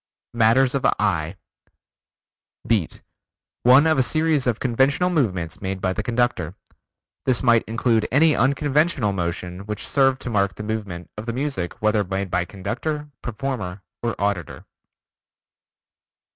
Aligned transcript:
Matters 0.33 0.73
of 0.73 0.83
Eye 0.97 1.35
Beat: 2.65 3.03
One 3.61 3.85
of 3.85 3.99
a 3.99 4.01
series 4.01 4.47
of 4.47 4.59
conventional 4.59 5.11
movements 5.11 5.61
made 5.61 5.79
by 5.79 5.93
the 5.93 6.01
conductor. 6.01 6.55
This 7.27 7.43
might 7.43 7.61
include 7.67 8.07
any 8.11 8.35
unconventional 8.35 9.13
motion 9.13 9.59
which 9.67 9.85
served 9.87 10.19
to 10.21 10.31
mark 10.31 10.55
the 10.55 10.63
movement 10.63 11.11
of 11.19 11.27
the 11.27 11.33
music, 11.33 11.79
whether 11.83 12.03
made 12.03 12.31
by 12.31 12.45
conductor, 12.45 13.09
performer 13.21 13.83
or 14.01 14.19
auditor. 14.19 14.65